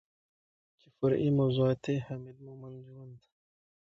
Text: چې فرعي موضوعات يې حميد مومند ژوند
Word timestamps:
چې 0.79 0.87
فرعي 0.97 1.29
موضوعات 1.39 1.83
يې 1.91 1.95
حميد 2.07 2.37
مومند 2.45 2.77
ژوند 2.91 3.19